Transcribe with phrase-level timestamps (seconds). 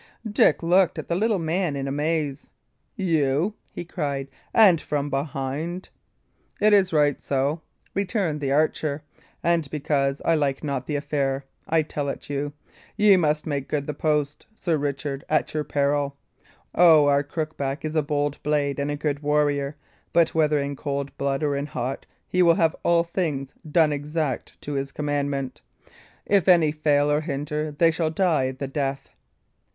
[0.27, 2.49] Dick looked at the little man in amaze.
[2.95, 4.29] "You!" he cried.
[4.51, 5.89] "And from behind!"
[6.59, 7.61] "It is right so,"
[7.93, 9.03] returned the archer;
[9.43, 12.51] "and because I like not the affair I tell it you.
[12.97, 16.17] Ye must make the post good, Sir Richard, at your peril.
[16.73, 19.75] O, our Crookback is a bold blade and a good warrior;
[20.13, 24.59] but, whether in cold blood or in hot, he will have all things done exact
[24.61, 25.61] to his commandment.
[26.25, 29.11] If any fail or hinder, they shall die the death."